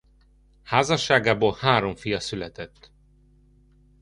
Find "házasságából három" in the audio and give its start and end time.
0.63-1.95